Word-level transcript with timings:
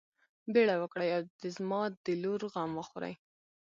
بيړه 0.53 0.75
وکړئ 0.79 1.09
او 1.15 1.21
د 1.41 1.43
زما 1.55 1.81
د 2.03 2.07
لور 2.23 2.41
غم 2.53 2.71
وخورئ. 2.79 3.13